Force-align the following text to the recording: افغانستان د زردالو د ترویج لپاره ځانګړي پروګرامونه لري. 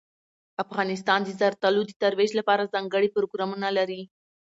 افغانستان 0.63 1.19
د 1.23 1.29
زردالو 1.39 1.81
د 1.87 1.91
ترویج 2.01 2.31
لپاره 2.39 2.71
ځانګړي 2.73 3.07
پروګرامونه 3.15 3.67
لري. 3.77 4.01